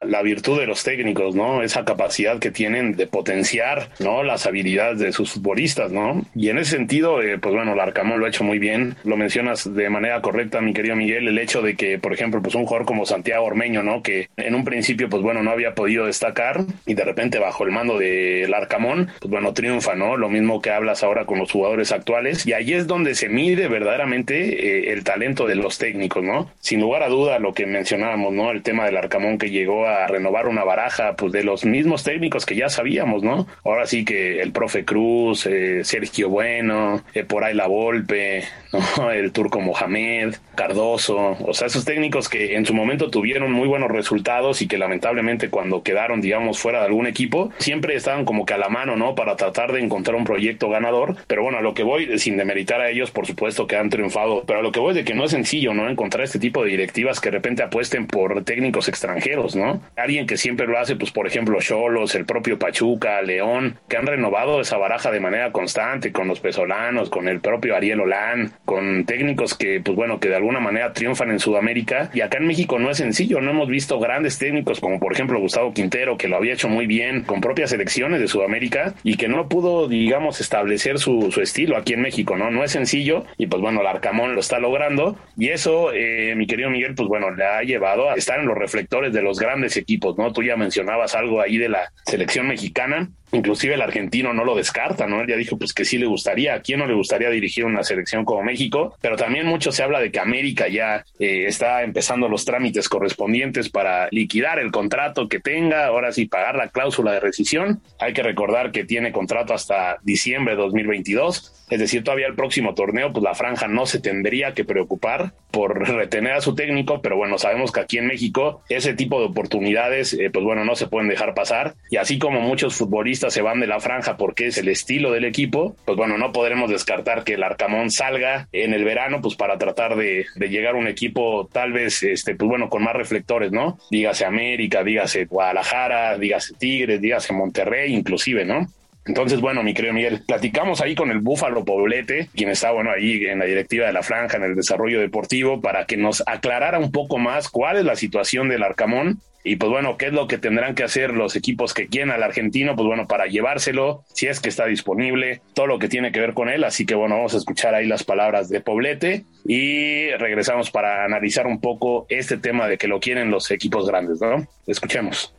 La 0.00 0.22
virtud 0.22 0.58
de 0.58 0.66
los 0.66 0.82
técnicos, 0.82 1.34
¿no? 1.34 1.62
Esa 1.62 1.84
capacidad 1.84 2.38
que 2.38 2.50
tienen 2.50 2.96
de 2.96 3.06
potenciar, 3.06 3.90
¿no? 3.98 4.22
Las 4.22 4.46
habilidades 4.46 4.98
de 4.98 5.12
sus 5.12 5.32
futbolistas, 5.32 5.92
¿no? 5.92 6.24
Y 6.34 6.48
en 6.48 6.58
ese 6.58 6.76
sentido, 6.76 7.22
eh, 7.22 7.38
pues 7.38 7.54
bueno, 7.54 7.74
Larcamón 7.74 8.18
lo 8.18 8.26
ha 8.26 8.30
hecho 8.30 8.44
muy 8.44 8.58
bien. 8.58 8.96
Lo 9.04 9.16
mencionas 9.16 9.72
de 9.72 9.90
manera 9.90 10.20
correcta, 10.22 10.60
mi 10.60 10.72
querido 10.72 10.96
Miguel, 10.96 11.28
el 11.28 11.38
hecho 11.38 11.60
de 11.60 11.76
que, 11.76 11.98
por 11.98 12.14
ejemplo, 12.14 12.40
pues 12.40 12.54
un 12.54 12.64
jugador 12.64 12.86
como 12.86 13.04
Santiago 13.04 13.44
Ormeño, 13.44 13.82
¿no? 13.82 14.02
Que 14.02 14.30
en 14.36 14.54
un 14.54 14.64
principio, 14.64 15.08
pues 15.10 15.22
bueno, 15.22 15.42
no 15.42 15.50
había 15.50 15.74
podido 15.74 16.06
destacar 16.06 16.64
y 16.86 16.94
de 16.94 17.04
repente 17.04 17.38
bajo 17.38 17.64
el 17.64 17.70
mando 17.70 17.98
de 17.98 18.46
Larcamón, 18.48 19.10
pues 19.20 19.30
bueno, 19.30 19.52
triunfa, 19.52 19.94
¿no? 19.94 20.16
Lo 20.16 20.30
mismo 20.30 20.62
que 20.62 20.70
hablas 20.70 21.02
ahora 21.02 21.26
con 21.26 21.38
los 21.38 21.52
jugadores 21.52 21.92
actuales 21.92 22.46
y 22.46 22.54
ahí 22.54 22.72
es 22.72 22.86
donde 22.86 23.14
se 23.14 23.28
mide 23.28 23.68
verdaderamente 23.68 24.88
eh, 24.88 24.92
el 24.92 25.04
talento 25.04 25.46
de 25.46 25.56
los 25.56 25.76
técnicos, 25.76 26.24
¿no? 26.24 26.50
Sin 26.60 26.80
lugar 26.80 27.02
a 27.02 27.08
duda, 27.08 27.38
lo 27.38 27.52
que 27.52 27.66
mencionábamos, 27.66 28.32
¿no? 28.32 28.50
El 28.50 28.62
tema 28.62 28.86
del 28.86 28.96
Arcamón 28.96 29.36
que 29.36 29.50
llegó 29.50 29.86
a 29.86 29.89
a 29.90 30.06
renovar 30.06 30.48
una 30.48 30.64
baraja 30.64 31.14
pues 31.16 31.32
de 31.32 31.44
los 31.44 31.64
mismos 31.64 32.04
técnicos 32.04 32.46
que 32.46 32.56
ya 32.56 32.68
sabíamos, 32.68 33.22
¿no? 33.22 33.46
Ahora 33.64 33.86
sí 33.86 34.04
que 34.04 34.40
el 34.40 34.52
profe 34.52 34.84
Cruz, 34.84 35.46
eh, 35.46 35.82
Sergio 35.84 36.28
Bueno, 36.28 37.02
eh, 37.14 37.24
por 37.24 37.44
ahí 37.44 37.54
la 37.54 37.66
Volpe, 37.66 38.44
¿no? 38.72 39.10
el 39.10 39.32
turco 39.32 39.60
Mohamed, 39.60 40.34
Cardoso, 40.54 41.36
o 41.40 41.54
sea, 41.54 41.66
esos 41.66 41.84
técnicos 41.84 42.28
que 42.28 42.56
en 42.56 42.66
su 42.66 42.74
momento 42.74 43.10
tuvieron 43.10 43.52
muy 43.52 43.68
buenos 43.68 43.90
resultados 43.90 44.62
y 44.62 44.68
que 44.68 44.78
lamentablemente 44.78 45.50
cuando 45.50 45.82
quedaron, 45.82 46.20
digamos, 46.20 46.58
fuera 46.58 46.80
de 46.80 46.86
algún 46.86 47.06
equipo, 47.06 47.50
siempre 47.58 47.94
estaban 47.94 48.24
como 48.24 48.44
que 48.44 48.54
a 48.54 48.58
la 48.58 48.68
mano, 48.68 48.96
¿no? 48.96 49.14
Para 49.14 49.36
tratar 49.36 49.72
de 49.72 49.80
encontrar 49.80 50.16
un 50.16 50.24
proyecto 50.24 50.68
ganador, 50.68 51.16
pero 51.26 51.42
bueno, 51.42 51.58
a 51.58 51.62
lo 51.62 51.74
que 51.74 51.82
voy, 51.82 52.18
sin 52.18 52.36
demeritar 52.36 52.80
a 52.80 52.90
ellos, 52.90 53.10
por 53.10 53.26
supuesto 53.26 53.66
que 53.66 53.76
han 53.76 53.90
triunfado, 53.90 54.44
pero 54.46 54.60
a 54.60 54.62
lo 54.62 54.72
que 54.72 54.80
voy 54.80 54.90
es 54.90 54.96
de 54.96 55.04
que 55.04 55.14
no 55.14 55.24
es 55.24 55.30
sencillo, 55.30 55.74
¿no? 55.74 55.88
Encontrar 55.88 56.24
este 56.24 56.38
tipo 56.38 56.64
de 56.64 56.70
directivas 56.70 57.20
que 57.20 57.30
de 57.30 57.36
repente 57.36 57.62
apuesten 57.62 58.06
por 58.06 58.44
técnicos 58.44 58.88
extranjeros, 58.88 59.56
¿no? 59.56 59.80
Alguien 59.96 60.26
que 60.26 60.36
siempre 60.36 60.66
lo 60.66 60.78
hace, 60.78 60.96
pues 60.96 61.10
por 61.10 61.26
ejemplo, 61.26 61.58
Cholos, 61.60 62.14
el 62.14 62.24
propio 62.24 62.58
Pachuca, 62.58 63.22
León, 63.22 63.78
que 63.88 63.96
han 63.96 64.06
renovado 64.06 64.60
esa 64.60 64.76
baraja 64.76 65.10
de 65.10 65.20
manera 65.20 65.52
constante 65.52 66.12
con 66.12 66.28
los 66.28 66.40
pesolanos, 66.40 67.10
con 67.10 67.28
el 67.28 67.40
propio 67.40 67.76
Ariel 67.76 68.00
Olán, 68.00 68.52
con 68.64 69.04
técnicos 69.04 69.54
que, 69.54 69.80
pues 69.80 69.96
bueno, 69.96 70.20
que 70.20 70.28
de 70.28 70.36
alguna 70.36 70.60
manera 70.60 70.92
triunfan 70.92 71.30
en 71.30 71.40
Sudamérica. 71.40 72.10
Y 72.14 72.20
acá 72.20 72.38
en 72.38 72.46
México 72.46 72.78
no 72.78 72.90
es 72.90 72.98
sencillo, 72.98 73.40
no 73.40 73.50
hemos 73.50 73.68
visto 73.68 73.98
grandes 73.98 74.38
técnicos 74.38 74.80
como 74.80 75.00
por 75.00 75.12
ejemplo 75.12 75.40
Gustavo 75.40 75.72
Quintero, 75.72 76.16
que 76.16 76.28
lo 76.28 76.36
había 76.36 76.52
hecho 76.52 76.68
muy 76.68 76.86
bien 76.86 77.22
con 77.22 77.40
propias 77.40 77.70
selecciones 77.70 78.20
de 78.20 78.28
Sudamérica 78.28 78.94
y 79.02 79.16
que 79.16 79.28
no 79.28 79.48
pudo, 79.48 79.88
digamos, 79.88 80.40
establecer 80.40 80.98
su, 80.98 81.30
su 81.32 81.40
estilo 81.40 81.76
aquí 81.76 81.94
en 81.94 82.02
México, 82.02 82.36
¿no? 82.36 82.50
No 82.50 82.64
es 82.64 82.72
sencillo 82.72 83.24
y 83.36 83.46
pues 83.46 83.60
bueno, 83.60 83.80
el 83.80 83.86
Arcamón 83.86 84.34
lo 84.34 84.40
está 84.40 84.58
logrando 84.58 85.16
y 85.36 85.48
eso, 85.48 85.92
eh, 85.92 86.34
mi 86.36 86.46
querido 86.46 86.70
Miguel, 86.70 86.94
pues 86.94 87.08
bueno, 87.08 87.30
le 87.30 87.44
ha 87.44 87.62
llevado 87.62 88.10
a 88.10 88.14
estar 88.14 88.40
en 88.40 88.46
los 88.46 88.56
reflectores 88.56 89.12
de 89.12 89.22
los 89.22 89.38
grandes 89.38 89.76
equipos, 89.76 90.16
¿no? 90.16 90.32
Tú 90.32 90.42
ya 90.42 90.56
mencionabas 90.56 91.14
algo 91.14 91.40
ahí 91.40 91.58
de 91.58 91.68
la 91.68 91.92
selección 92.04 92.46
mexicana 92.46 93.10
Inclusive 93.32 93.74
el 93.74 93.82
argentino 93.82 94.32
no 94.32 94.44
lo 94.44 94.56
descarta, 94.56 95.06
¿no? 95.06 95.20
Él 95.20 95.28
ya 95.28 95.36
dijo 95.36 95.56
pues 95.56 95.72
que 95.72 95.84
sí 95.84 95.98
le 95.98 96.06
gustaría, 96.06 96.54
a 96.54 96.60
quién 96.60 96.80
no 96.80 96.86
le 96.86 96.94
gustaría 96.94 97.30
dirigir 97.30 97.64
una 97.64 97.84
selección 97.84 98.24
como 98.24 98.42
México, 98.42 98.96
pero 99.00 99.16
también 99.16 99.46
mucho 99.46 99.72
se 99.72 99.82
habla 99.82 100.00
de 100.00 100.10
que 100.10 100.20
América 100.20 100.68
ya 100.68 101.04
eh, 101.18 101.44
está 101.46 101.82
empezando 101.82 102.28
los 102.28 102.44
trámites 102.44 102.88
correspondientes 102.88 103.68
para 103.68 104.08
liquidar 104.10 104.58
el 104.58 104.70
contrato 104.70 105.28
que 105.28 105.40
tenga, 105.40 105.86
ahora 105.86 106.12
sí 106.12 106.26
pagar 106.26 106.56
la 106.56 106.68
cláusula 106.68 107.12
de 107.12 107.20
rescisión. 107.20 107.80
Hay 107.98 108.12
que 108.12 108.22
recordar 108.22 108.72
que 108.72 108.84
tiene 108.84 109.12
contrato 109.12 109.54
hasta 109.54 109.98
diciembre 110.02 110.56
de 110.56 110.62
2022, 110.62 111.66
es 111.70 111.78
decir, 111.78 112.02
todavía 112.02 112.26
el 112.26 112.34
próximo 112.34 112.74
torneo, 112.74 113.12
pues 113.12 113.22
la 113.22 113.34
franja 113.34 113.68
no 113.68 113.86
se 113.86 114.00
tendría 114.00 114.54
que 114.54 114.64
preocupar 114.64 115.32
por 115.50 115.88
retener 115.88 116.32
a 116.32 116.40
su 116.40 116.54
técnico, 116.54 117.00
pero 117.02 117.16
bueno, 117.16 117.38
sabemos 117.38 117.72
que 117.72 117.80
aquí 117.80 117.98
en 117.98 118.06
México 118.06 118.62
ese 118.68 118.94
tipo 118.94 119.20
de 119.20 119.26
oportunidades, 119.26 120.14
eh, 120.14 120.30
pues 120.32 120.44
bueno, 120.44 120.64
no 120.64 120.74
se 120.74 120.86
pueden 120.86 121.08
dejar 121.08 121.34
pasar 121.34 121.74
y 121.90 121.96
así 121.96 122.18
como 122.18 122.40
muchos 122.40 122.76
futbolistas 122.76 123.32
se 123.32 123.42
van 123.42 123.60
de 123.60 123.66
la 123.66 123.80
franja 123.80 124.16
porque 124.16 124.46
es 124.46 124.58
el 124.58 124.68
estilo 124.68 125.12
del 125.12 125.24
equipo, 125.24 125.76
pues 125.84 125.96
bueno, 125.96 126.18
no 126.18 126.32
podremos 126.32 126.70
descartar 126.70 127.24
que 127.24 127.34
el 127.34 127.42
Arcamón 127.42 127.90
salga 127.90 128.48
en 128.52 128.74
el 128.74 128.84
verano, 128.84 129.20
pues 129.20 129.34
para 129.34 129.58
tratar 129.58 129.96
de, 129.96 130.26
llegar 130.36 130.74
a 130.74 130.78
un 130.78 130.88
equipo 130.88 131.48
tal 131.52 131.72
vez, 131.72 132.02
este, 132.02 132.34
pues 132.34 132.48
bueno, 132.48 132.68
con 132.68 132.82
más 132.82 132.94
reflectores, 132.94 133.52
¿no? 133.52 133.78
Dígase 133.90 134.24
América, 134.24 134.82
dígase 134.82 135.26
Guadalajara, 135.26 136.18
dígase 136.18 136.54
Tigres, 136.54 137.00
dígase 137.00 137.32
Monterrey, 137.32 137.94
inclusive, 137.94 138.44
¿no? 138.44 138.66
Entonces, 139.06 139.40
bueno, 139.40 139.62
mi 139.62 139.74
querido 139.74 139.94
Miguel, 139.94 140.22
platicamos 140.26 140.80
ahí 140.80 140.94
con 140.94 141.10
el 141.10 141.20
Búfalo 141.20 141.64
Poblete, 141.64 142.28
quien 142.34 142.50
está, 142.50 142.70
bueno, 142.70 142.90
ahí 142.90 143.24
en 143.24 143.38
la 143.38 143.46
directiva 143.46 143.86
de 143.86 143.92
la 143.92 144.02
franja, 144.02 144.36
en 144.36 144.44
el 144.44 144.54
desarrollo 144.54 145.00
deportivo, 145.00 145.60
para 145.60 145.86
que 145.86 145.96
nos 145.96 146.22
aclarara 146.26 146.78
un 146.78 146.92
poco 146.92 147.18
más 147.18 147.48
cuál 147.48 147.78
es 147.78 147.84
la 147.84 147.96
situación 147.96 148.48
del 148.48 148.62
Arcamón 148.62 149.20
y 149.42 149.56
pues 149.56 149.70
bueno, 149.70 149.96
¿qué 149.96 150.06
es 150.06 150.12
lo 150.12 150.26
que 150.26 150.36
tendrán 150.36 150.74
que 150.74 150.84
hacer 150.84 151.14
los 151.14 151.34
equipos 151.34 151.72
que 151.72 151.88
quieren 151.88 152.10
al 152.10 152.22
argentino? 152.22 152.76
Pues 152.76 152.86
bueno, 152.86 153.06
para 153.06 153.26
llevárselo, 153.26 154.04
si 154.12 154.26
es 154.26 154.38
que 154.38 154.50
está 154.50 154.66
disponible, 154.66 155.40
todo 155.54 155.66
lo 155.66 155.78
que 155.78 155.88
tiene 155.88 156.12
que 156.12 156.20
ver 156.20 156.34
con 156.34 156.50
él. 156.50 156.62
Así 156.62 156.84
que 156.84 156.94
bueno, 156.94 157.16
vamos 157.16 157.32
a 157.34 157.38
escuchar 157.38 157.74
ahí 157.74 157.86
las 157.86 158.04
palabras 158.04 158.50
de 158.50 158.60
Poblete 158.60 159.24
y 159.46 160.10
regresamos 160.12 160.70
para 160.70 161.04
analizar 161.04 161.46
un 161.46 161.60
poco 161.60 162.04
este 162.10 162.36
tema 162.36 162.68
de 162.68 162.76
que 162.76 162.86
lo 162.86 163.00
quieren 163.00 163.30
los 163.30 163.50
equipos 163.50 163.88
grandes, 163.88 164.20
¿no? 164.20 164.46
Escuchemos. 164.66 165.34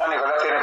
Nicolás 0.00 0.42
tiene 0.42 0.58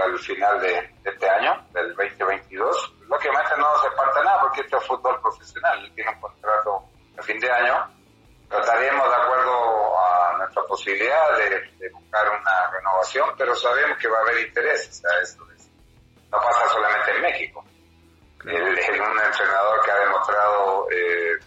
hasta 0.00 0.12
el 0.12 0.18
final 0.18 0.60
de, 0.60 0.90
este 1.04 1.28
año, 1.28 1.66
del 1.72 1.94
2022. 1.94 2.94
Lógicamente 3.08 3.50
no 3.58 3.66
se 3.78 3.90
parte 3.96 4.24
nada 4.24 4.40
porque 4.40 4.60
este 4.62 4.76
es 4.76 4.86
fútbol 4.86 5.20
profesional, 5.20 5.92
tiene 5.94 6.10
un 6.10 6.20
contrato 6.20 6.84
a 7.18 7.22
fin 7.22 7.38
de 7.38 7.50
año. 7.50 7.90
Trataremos 8.48 9.08
de 9.08 9.14
acuerdo 9.14 10.00
a 10.00 10.38
nuestra 10.38 10.62
posibilidad 10.64 11.36
de, 11.36 11.90
buscar 11.90 12.28
una 12.28 12.70
renovación, 12.72 13.30
pero 13.36 13.54
sabemos 13.54 13.98
que 13.98 14.08
va 14.08 14.18
a 14.18 14.22
haber 14.22 14.46
interés. 14.46 14.88
O 14.88 14.92
sea, 14.92 15.20
esto 15.20 15.44
no 15.44 16.38
pasa 16.38 16.68
solamente 16.68 17.10
en 17.12 17.22
México. 17.22 17.64
Él 18.46 18.78
es 18.78 18.88
un 18.88 19.20
entrenador 19.20 19.84
que 19.84 19.90
ha 19.90 19.98
demostrado 19.98 20.86
eh, 20.90 21.38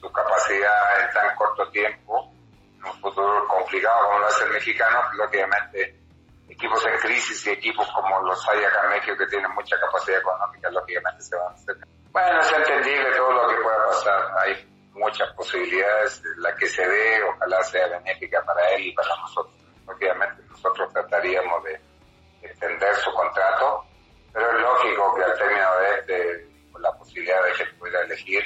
su 0.00 0.12
capacidad 0.12 1.00
en 1.00 1.14
tan 1.14 1.34
corto 1.36 1.68
tiempo, 1.70 2.30
en 2.76 2.84
un 2.84 3.00
futuro 3.00 3.46
complicado 3.48 4.06
como 4.06 4.18
lo 4.18 4.26
hace 4.26 4.44
el 4.44 4.50
mexicano, 4.50 5.00
lógicamente 5.14 6.01
equipos 6.52 6.84
en 6.86 6.98
crisis 6.98 7.46
y 7.46 7.50
equipos 7.50 7.88
como 7.92 8.20
los 8.22 8.48
hay 8.48 8.64
acá 8.64 8.84
en 8.84 8.90
México 8.90 9.16
que 9.18 9.26
tienen 9.26 9.50
mucha 9.52 9.78
capacidad 9.80 10.18
económica, 10.20 10.70
lógicamente 10.70 11.22
se 11.22 11.36
van 11.36 11.48
a 11.48 11.54
hacer. 11.54 11.76
Bueno, 12.12 12.40
es 12.40 12.52
entendible 12.52 13.16
todo 13.16 13.32
lo 13.32 13.48
que 13.48 13.56
pueda 13.62 13.86
pasar. 13.86 14.22
Hay 14.38 14.72
muchas 14.92 15.32
posibilidades. 15.34 16.22
La 16.36 16.54
que 16.54 16.66
se 16.66 16.86
dé, 16.86 17.22
ojalá 17.24 17.62
sea 17.62 17.88
benéfica 17.88 18.42
para 18.44 18.68
él 18.70 18.86
y 18.86 18.94
para 18.94 19.08
nosotros. 19.16 19.54
Obviamente 19.86 20.42
nosotros 20.48 20.92
trataríamos 20.92 21.64
de 21.64 21.80
extender 22.42 22.94
su 22.96 23.12
contrato, 23.12 23.84
pero 24.32 24.50
es 24.50 24.60
lógico 24.60 25.14
que 25.14 25.24
al 25.24 25.38
término 25.38 25.76
de 25.78 25.94
este, 25.98 26.70
con 26.70 26.82
la 26.82 26.92
posibilidad 26.92 27.42
de 27.44 27.52
que 27.52 27.64
pueda 27.78 28.00
elegir, 28.02 28.42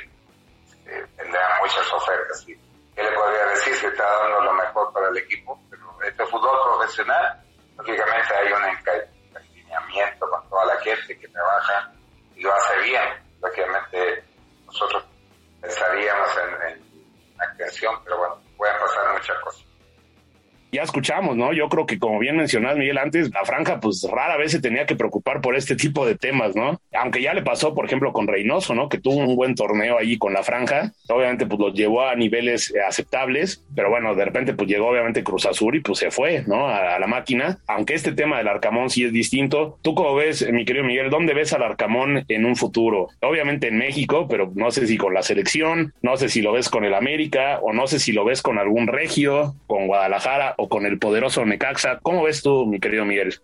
eh, 0.87 1.07
tendrá 1.17 1.59
muchas 1.61 1.93
ofertas. 1.93 2.49
Y 2.49 2.55
¿Qué 2.95 3.03
le 3.03 3.13
podría 3.13 3.45
decir? 3.47 3.75
Se 3.75 3.89
está 3.89 4.05
dando 4.05 4.41
lo 4.41 4.53
mejor 4.55 4.93
para 4.93 5.09
el 5.09 5.19
equipo, 5.19 5.61
pero 5.69 5.99
este 6.03 6.25
fútbol 6.27 6.57
profesional, 6.65 7.43
lógicamente 7.77 8.35
hay 8.35 8.53
un 8.53 8.65
encariñamiento 8.65 10.31
con 10.31 10.49
toda 10.49 10.67
la 10.67 10.81
gente 10.81 11.19
que 11.19 11.29
trabaja 11.29 11.93
y 12.35 12.43
lo 12.43 12.55
hace 12.55 12.79
bien. 12.83 13.03
Lógicamente 13.41 14.25
nosotros 14.67 15.05
pensaríamos 15.61 16.29
en, 16.39 16.73
en 16.73 17.37
la 17.37 17.55
creación, 17.55 17.95
pero 18.05 18.19
bueno, 18.19 18.41
pueden 18.57 18.79
pasar 18.79 19.13
muchas 19.13 19.39
cosas 19.41 19.67
ya 20.77 20.83
escuchamos, 20.83 21.37
¿no? 21.37 21.53
Yo 21.53 21.69
creo 21.69 21.87
que 21.87 21.99
como 21.99 22.19
bien 22.19 22.37
mencionas, 22.37 22.77
Miguel, 22.77 22.99
antes 22.99 23.31
la 23.33 23.45
franja 23.45 23.81
pues 23.81 24.07
rara 24.11 24.37
vez 24.37 24.53
se 24.53 24.61
tenía 24.61 24.85
que 24.85 24.95
preocupar 24.95 25.41
por 25.41 25.57
este 25.57 25.75
tipo 25.75 26.07
de 26.07 26.17
temas, 26.17 26.55
¿no? 26.55 26.81
Aunque 26.99 27.23
ya 27.23 27.35
le 27.35 27.43
pasó, 27.43 27.75
por 27.75 27.85
ejemplo, 27.85 28.13
con 28.13 28.27
Reynoso, 28.27 28.75
¿no? 28.75 28.89
Que 28.89 28.99
tuvo 28.99 29.17
un 29.17 29.37
buen 29.37 29.55
torneo 29.55 29.99
allí 29.99 30.19
con 30.19 30.33
la 30.33 30.43
franja, 30.43 30.93
obviamente 31.09 31.47
pues 31.47 31.61
los 31.61 31.75
llevó 31.75 32.03
a 32.03 32.15
niveles 32.15 32.75
eh, 32.75 32.81
aceptables, 32.87 33.65
pero 33.75 33.91
bueno, 33.91 34.15
de 34.15 34.25
repente 34.25 34.55
pues 34.55 34.69
llegó 34.69 34.89
obviamente 34.89 35.25
Cruz 35.25 35.47
Azul 35.47 35.77
y 35.77 35.81
pues 35.81 35.99
se 35.99 36.11
fue, 36.11 36.45
¿no? 36.47 36.69
A, 36.69 36.99
la 36.99 37.07
máquina, 37.07 37.59
aunque 37.67 37.95
este 37.95 38.13
tema 38.13 38.39
del 38.39 38.49
Arcamón 38.49 38.91
sí 38.91 39.05
es 39.05 39.13
distinto. 39.13 39.79
¿Tú 39.83 39.95
cómo 39.95 40.15
ves, 40.15 40.51
mi 40.51 40.65
querido 40.65 40.85
Miguel, 40.85 41.11
dónde 41.11 41.35
ves 41.35 41.53
al 41.53 41.63
Arcamón 41.63 42.25
en 42.29 42.45
un 42.45 42.57
futuro? 42.57 43.09
Obviamente 43.21 43.69
en 43.69 43.79
México, 43.79 44.27
pero 44.29 44.51
no 44.55 44.71
sé 44.71 44.87
si 44.87 44.97
con 44.97 45.15
la 45.15 45.23
selección, 45.23 45.93
no 46.03 46.17
sé 46.17 46.29
si 46.29 46.43
lo 46.43 46.53
ves 46.53 46.69
con 46.69 46.85
el 46.85 46.95
América 46.95 47.59
o 47.61 47.73
no 47.73 47.87
sé 47.87 47.99
si 47.99 48.13
lo 48.13 48.25
ves 48.25 48.43
con 48.43 48.59
algún 48.59 48.87
regio, 48.87 49.55
con 49.67 49.87
Guadalajara 49.87 50.55
o 50.59 50.69
con 50.69 50.87
el 50.87 50.99
poderoso 50.99 51.45
Necaxa. 51.45 51.99
¿Cómo 52.03 52.23
ves 52.23 52.43
tú, 52.43 52.67
mi 52.67 52.81
querido 52.81 53.05
Miguel? 53.05 53.35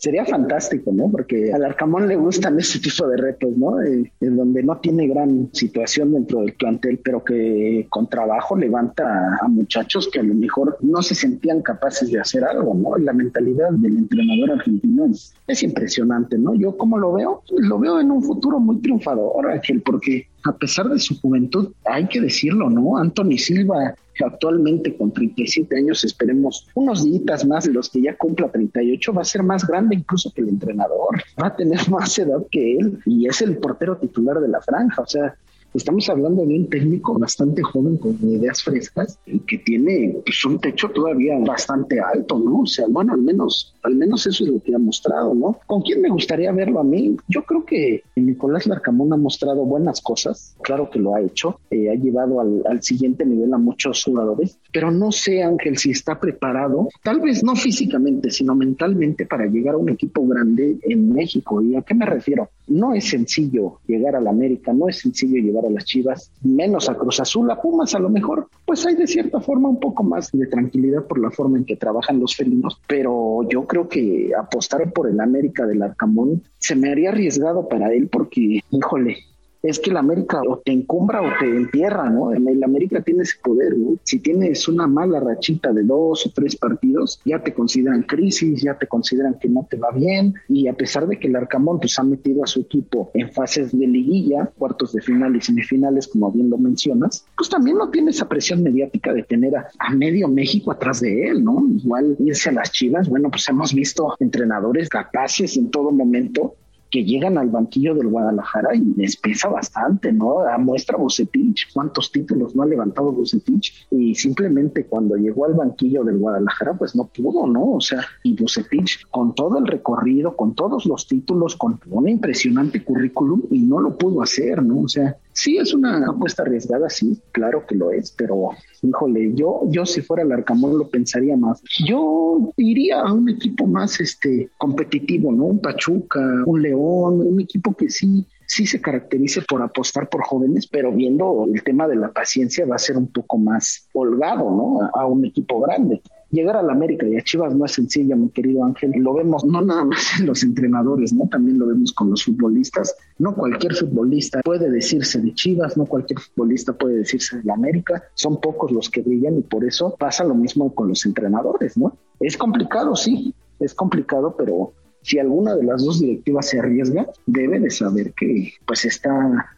Sería 0.00 0.24
fantástico, 0.24 0.92
¿no? 0.94 1.10
Porque 1.10 1.52
al 1.52 1.62
Arcamón 1.62 2.08
le 2.08 2.16
gustan 2.16 2.58
ese 2.58 2.78
tipo 2.78 3.06
de 3.06 3.18
retos, 3.18 3.54
¿no? 3.54 3.82
Eh, 3.82 4.10
en 4.22 4.34
donde 4.34 4.62
no 4.62 4.78
tiene 4.78 5.06
gran 5.06 5.50
situación 5.52 6.14
dentro 6.14 6.40
del 6.40 6.54
plantel, 6.54 7.00
pero 7.04 7.22
que 7.22 7.86
con 7.90 8.08
trabajo 8.08 8.56
levanta 8.56 9.36
a 9.42 9.46
muchachos 9.46 10.08
que 10.10 10.20
a 10.20 10.22
lo 10.22 10.32
mejor 10.32 10.78
no 10.80 11.02
se 11.02 11.14
sentían 11.14 11.60
capaces 11.60 12.10
de 12.10 12.18
hacer 12.18 12.44
algo, 12.44 12.72
¿no? 12.74 12.96
La 12.96 13.12
mentalidad 13.12 13.72
del 13.72 13.98
entrenador 13.98 14.52
argentino 14.52 15.04
es, 15.04 15.34
es 15.46 15.62
impresionante, 15.62 16.38
¿no? 16.38 16.54
Yo 16.54 16.78
como 16.78 16.96
lo 16.96 17.12
veo, 17.12 17.42
lo 17.58 17.78
veo 17.78 18.00
en 18.00 18.10
un 18.10 18.22
futuro 18.22 18.58
muy 18.58 18.80
triunfador, 18.80 19.50
Ángel, 19.50 19.82
porque 19.82 20.28
a 20.44 20.52
pesar 20.52 20.88
de 20.88 20.98
su 20.98 21.20
juventud, 21.20 21.72
hay 21.84 22.06
que 22.08 22.20
decirlo, 22.20 22.70
¿no? 22.70 22.96
Anthony 22.96 23.36
Silva 23.38 23.94
actualmente 24.24 24.96
con 24.96 25.12
37 25.12 25.76
años, 25.76 26.04
esperemos 26.04 26.68
unos 26.74 27.04
días 27.04 27.46
más 27.46 27.64
de 27.64 27.72
los 27.72 27.88
que 27.88 28.02
ya 28.02 28.16
cumpla 28.16 28.50
38, 28.50 29.12
va 29.12 29.22
a 29.22 29.24
ser 29.24 29.42
más 29.42 29.66
grande 29.66 29.96
incluso 29.96 30.32
que 30.32 30.42
el 30.42 30.48
entrenador, 30.48 31.22
va 31.42 31.48
a 31.48 31.56
tener 31.56 31.80
más 31.90 32.18
edad 32.18 32.42
que 32.50 32.76
él 32.76 32.98
y 33.06 33.26
es 33.26 33.40
el 33.42 33.56
portero 33.56 33.96
titular 33.96 34.40
de 34.40 34.48
la 34.48 34.60
franja, 34.60 35.02
o 35.02 35.06
sea, 35.06 35.34
Estamos 35.72 36.08
hablando 36.08 36.44
de 36.44 36.54
un 36.54 36.68
técnico 36.68 37.16
bastante 37.18 37.62
joven 37.62 37.96
con 37.96 38.18
ideas 38.22 38.62
frescas 38.62 39.18
y 39.24 39.38
que 39.40 39.58
tiene 39.58 40.16
pues, 40.24 40.44
un 40.44 40.58
techo 40.58 40.88
todavía 40.88 41.38
bastante 41.38 42.00
alto, 42.00 42.38
¿no? 42.38 42.62
O 42.62 42.66
sea, 42.66 42.86
bueno, 42.88 43.12
al 43.12 43.22
menos, 43.22 43.74
al 43.82 43.94
menos 43.94 44.26
eso 44.26 44.44
es 44.44 44.50
lo 44.50 44.60
que 44.60 44.74
ha 44.74 44.78
mostrado, 44.78 45.32
¿no? 45.34 45.58
¿Con 45.66 45.82
quién 45.82 46.02
me 46.02 46.08
gustaría 46.08 46.50
verlo 46.50 46.80
a 46.80 46.84
mí? 46.84 47.16
Yo 47.28 47.44
creo 47.44 47.64
que 47.64 48.02
Nicolás 48.16 48.66
Larcamón 48.66 49.12
ha 49.12 49.16
mostrado 49.16 49.64
buenas 49.64 50.00
cosas, 50.00 50.56
claro 50.62 50.90
que 50.90 50.98
lo 50.98 51.14
ha 51.14 51.20
hecho, 51.20 51.60
eh, 51.70 51.88
ha 51.88 51.94
llevado 51.94 52.40
al, 52.40 52.62
al 52.68 52.82
siguiente 52.82 53.24
nivel 53.24 53.54
a 53.54 53.58
muchos 53.58 54.02
jugadores, 54.02 54.58
pero 54.72 54.90
no 54.90 55.12
sé, 55.12 55.42
Ángel, 55.42 55.78
si 55.78 55.92
está 55.92 56.18
preparado, 56.18 56.88
tal 57.02 57.20
vez 57.20 57.44
no 57.44 57.54
físicamente, 57.54 58.30
sino 58.30 58.56
mentalmente 58.56 59.24
para 59.26 59.46
llegar 59.46 59.74
a 59.74 59.78
un 59.78 59.88
equipo 59.88 60.26
grande 60.26 60.78
en 60.82 61.12
México. 61.12 61.62
¿Y 61.62 61.76
a 61.76 61.82
qué 61.82 61.94
me 61.94 62.06
refiero? 62.06 62.48
No 62.70 62.94
es 62.94 63.10
sencillo 63.10 63.80
llegar 63.86 64.14
a 64.14 64.20
la 64.20 64.30
América, 64.30 64.72
no 64.72 64.88
es 64.88 65.00
sencillo 65.00 65.42
llegar 65.42 65.66
a 65.66 65.70
las 65.70 65.84
Chivas, 65.84 66.30
menos 66.42 66.88
a 66.88 66.94
Cruz 66.94 67.18
Azul, 67.18 67.50
a 67.50 67.60
Pumas 67.60 67.96
a 67.96 67.98
lo 67.98 68.08
mejor, 68.08 68.48
pues 68.64 68.86
hay 68.86 68.94
de 68.94 69.08
cierta 69.08 69.40
forma 69.40 69.68
un 69.68 69.80
poco 69.80 70.04
más 70.04 70.30
de 70.30 70.46
tranquilidad 70.46 71.04
por 71.04 71.18
la 71.18 71.32
forma 71.32 71.58
en 71.58 71.64
que 71.64 71.74
trabajan 71.74 72.20
los 72.20 72.36
felinos, 72.36 72.80
pero 72.86 73.40
yo 73.48 73.66
creo 73.66 73.88
que 73.88 74.30
apostar 74.38 74.92
por 74.92 75.10
el 75.10 75.20
América 75.20 75.66
del 75.66 75.82
Arcamón 75.82 76.44
se 76.58 76.76
me 76.76 76.90
haría 76.90 77.10
arriesgado 77.10 77.68
para 77.68 77.92
él 77.92 78.08
porque, 78.08 78.60
híjole, 78.70 79.16
es 79.62 79.78
que 79.78 79.90
la 79.90 80.00
América 80.00 80.40
o 80.46 80.58
te 80.58 80.72
encumbra 80.72 81.20
o 81.20 81.28
te 81.38 81.46
entierra, 81.46 82.08
¿no? 82.08 82.32
El 82.32 82.62
América 82.62 83.02
tiene 83.02 83.22
ese 83.22 83.36
poder, 83.42 83.76
¿no? 83.76 83.96
Si 84.04 84.20
tienes 84.20 84.68
una 84.68 84.86
mala 84.86 85.20
rachita 85.20 85.72
de 85.72 85.82
dos 85.82 86.26
o 86.26 86.30
tres 86.34 86.56
partidos, 86.56 87.20
ya 87.24 87.42
te 87.42 87.52
consideran 87.52 88.02
crisis, 88.02 88.62
ya 88.62 88.74
te 88.78 88.86
consideran 88.86 89.38
que 89.38 89.48
no 89.48 89.66
te 89.68 89.76
va 89.76 89.90
bien, 89.90 90.34
y 90.48 90.68
a 90.68 90.72
pesar 90.72 91.06
de 91.06 91.18
que 91.18 91.28
el 91.28 91.36
Arcamón 91.36 91.78
pues 91.80 91.98
ha 91.98 92.02
metido 92.02 92.42
a 92.42 92.46
su 92.46 92.60
equipo 92.60 93.10
en 93.14 93.30
fases 93.30 93.76
de 93.76 93.86
liguilla, 93.86 94.50
cuartos 94.56 94.92
de 94.92 95.02
final 95.02 95.36
y 95.36 95.40
semifinales, 95.40 96.08
como 96.08 96.30
bien 96.32 96.50
lo 96.50 96.58
mencionas, 96.58 97.26
pues 97.36 97.48
también 97.48 97.76
no 97.76 97.90
tiene 97.90 98.10
esa 98.10 98.28
presión 98.28 98.62
mediática 98.62 99.12
de 99.12 99.22
tener 99.22 99.56
a, 99.56 99.68
a 99.78 99.94
medio 99.94 100.28
México 100.28 100.72
atrás 100.72 101.00
de 101.00 101.28
él, 101.28 101.44
¿no? 101.44 101.62
Igual 101.82 102.16
irse 102.18 102.48
a 102.48 102.52
las 102.52 102.72
Chivas, 102.72 103.08
bueno, 103.08 103.30
pues 103.30 103.48
hemos 103.48 103.74
visto 103.74 104.14
entrenadores 104.20 104.88
capaces 104.88 105.56
en 105.56 105.70
todo 105.70 105.90
momento 105.90 106.54
que 106.90 107.04
llegan 107.04 107.38
al 107.38 107.48
banquillo 107.48 107.94
del 107.94 108.08
Guadalajara 108.08 108.74
y 108.74 108.80
les 108.96 109.16
pesa 109.16 109.48
bastante, 109.48 110.12
¿no? 110.12 110.40
A 110.40 110.58
muestra 110.58 110.96
Bucetich, 110.96 111.72
cuántos 111.72 112.10
títulos 112.10 112.54
no 112.56 112.62
ha 112.62 112.66
levantado 112.66 113.12
Bucetich 113.12 113.86
y 113.90 114.14
simplemente 114.14 114.86
cuando 114.86 115.16
llegó 115.16 115.46
al 115.46 115.54
banquillo 115.54 116.04
del 116.04 116.18
Guadalajara 116.18 116.74
pues 116.74 116.96
no 116.96 117.06
pudo, 117.06 117.46
¿no? 117.46 117.74
O 117.74 117.80
sea, 117.80 118.04
y 118.22 118.34
Bucetich 118.34 119.06
con 119.10 119.34
todo 119.34 119.58
el 119.58 119.66
recorrido, 119.66 120.36
con 120.36 120.54
todos 120.54 120.86
los 120.86 121.06
títulos, 121.06 121.56
con 121.56 121.78
un 121.90 122.08
impresionante 122.08 122.82
currículum 122.82 123.42
y 123.50 123.60
no 123.60 123.80
lo 123.80 123.96
pudo 123.96 124.22
hacer, 124.22 124.62
¿no? 124.62 124.80
O 124.80 124.88
sea, 124.88 125.16
Sí, 125.40 125.56
es 125.56 125.72
una 125.72 126.04
apuesta 126.06 126.42
arriesgada, 126.42 126.90
sí, 126.90 127.18
claro 127.32 127.64
que 127.66 127.74
lo 127.74 127.90
es, 127.92 128.10
pero 128.10 128.50
híjole, 128.82 129.32
yo, 129.34 129.62
yo 129.68 129.86
si 129.86 130.02
fuera 130.02 130.22
el 130.22 130.30
Arcamón 130.32 130.76
lo 130.76 130.90
pensaría 130.90 131.34
más. 131.34 131.62
Yo 131.86 132.52
iría 132.58 133.00
a 133.00 133.10
un 133.10 133.26
equipo 133.30 133.66
más 133.66 133.98
este 134.00 134.50
competitivo, 134.58 135.32
¿no? 135.32 135.44
Un 135.46 135.58
Pachuca, 135.58 136.20
un 136.44 136.60
León, 136.60 137.22
un 137.26 137.40
equipo 137.40 137.72
que 137.72 137.88
sí 137.88 138.26
sí 138.46 138.66
se 138.66 138.82
caracterice 138.82 139.40
por 139.48 139.62
apostar 139.62 140.10
por 140.10 140.24
jóvenes, 140.24 140.66
pero 140.66 140.92
viendo 140.92 141.46
el 141.50 141.62
tema 141.62 141.88
de 141.88 141.96
la 141.96 142.12
paciencia 142.12 142.66
va 142.66 142.74
a 142.74 142.80
ser 142.80 142.98
un 142.98 143.06
poco 143.06 143.38
más 143.38 143.88
holgado, 143.94 144.50
¿no? 144.50 144.90
A, 144.92 145.06
un 145.06 145.24
equipo 145.24 145.60
grande 145.60 146.02
llegar 146.30 146.56
a 146.56 146.62
la 146.62 146.72
América 146.72 147.06
y 147.06 147.16
a 147.16 147.22
Chivas 147.22 147.54
no 147.54 147.64
es 147.64 147.72
sencilla, 147.72 148.16
mi 148.16 148.30
querido 148.30 148.64
Ángel. 148.64 148.92
Lo 148.96 149.14
vemos 149.14 149.44
no 149.44 149.60
nada 149.60 149.84
más 149.84 150.18
en 150.20 150.26
los 150.26 150.42
entrenadores, 150.42 151.12
¿no? 151.12 151.28
También 151.28 151.58
lo 151.58 151.66
vemos 151.66 151.92
con 151.92 152.10
los 152.10 152.24
futbolistas. 152.24 152.94
No 153.18 153.34
cualquier 153.34 153.74
futbolista 153.74 154.40
puede 154.42 154.70
decirse 154.70 155.20
de 155.20 155.34
Chivas, 155.34 155.76
no 155.76 155.86
cualquier 155.86 156.20
futbolista 156.20 156.72
puede 156.72 156.98
decirse 156.98 157.40
de 157.40 157.52
América. 157.52 158.02
Son 158.14 158.40
pocos 158.40 158.70
los 158.70 158.90
que 158.90 159.02
brillan 159.02 159.38
y 159.38 159.42
por 159.42 159.64
eso 159.64 159.94
pasa 159.98 160.24
lo 160.24 160.34
mismo 160.34 160.74
con 160.74 160.88
los 160.88 161.04
entrenadores, 161.06 161.76
¿no? 161.76 161.96
Es 162.20 162.36
complicado, 162.36 162.96
sí, 162.96 163.34
es 163.58 163.74
complicado, 163.74 164.34
pero 164.36 164.72
si 165.02 165.18
alguna 165.18 165.54
de 165.54 165.64
las 165.64 165.84
dos 165.84 166.00
directivas 166.00 166.48
se 166.48 166.58
arriesga, 166.58 167.06
debe 167.26 167.58
de 167.58 167.70
saber 167.70 168.12
que 168.12 168.52
pues 168.66 168.84
está 168.84 169.10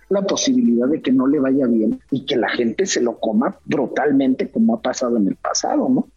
la 0.09 0.23
posibilidad 0.23 0.87
de 0.87 1.03
que 1.03 1.13
no 1.13 1.27
le 1.27 1.41
vaya 1.41 1.67
bien 1.67 2.01
y 2.11 2.25
que 2.25 2.37
la 2.37 2.49
gente 2.51 2.87
se 2.87 3.01
lo 3.01 3.19
coma 3.19 3.59
brutalmente 3.65 4.51
como 4.51 4.77
ha 4.77 4.81
pasado 4.81 5.17
en 5.17 5.29
el 5.29 5.37
pasado, 5.37 5.89
¿no? 5.89 6.09